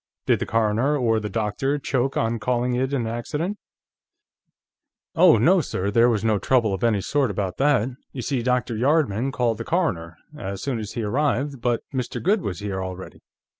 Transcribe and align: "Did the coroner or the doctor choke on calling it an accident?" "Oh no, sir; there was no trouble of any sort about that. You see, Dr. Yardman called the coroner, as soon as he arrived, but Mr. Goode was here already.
"Did 0.25 0.39
the 0.39 0.47
coroner 0.47 0.97
or 0.97 1.19
the 1.19 1.29
doctor 1.29 1.77
choke 1.77 2.17
on 2.17 2.39
calling 2.39 2.73
it 2.73 2.91
an 2.91 3.05
accident?" 3.05 3.59
"Oh 5.13 5.37
no, 5.37 5.61
sir; 5.61 5.91
there 5.91 6.09
was 6.09 6.23
no 6.23 6.39
trouble 6.39 6.73
of 6.73 6.83
any 6.83 7.01
sort 7.01 7.29
about 7.29 7.57
that. 7.57 7.89
You 8.11 8.23
see, 8.23 8.41
Dr. 8.41 8.75
Yardman 8.75 9.31
called 9.31 9.59
the 9.59 9.63
coroner, 9.63 10.17
as 10.35 10.59
soon 10.59 10.79
as 10.79 10.93
he 10.93 11.03
arrived, 11.03 11.61
but 11.61 11.83
Mr. 11.93 12.19
Goode 12.19 12.41
was 12.41 12.61
here 12.61 12.83
already. 12.83 13.19